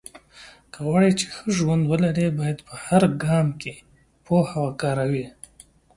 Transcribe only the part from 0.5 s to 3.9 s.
که غواړې چې ښه ژوند ولرې، باید په هر ګام کې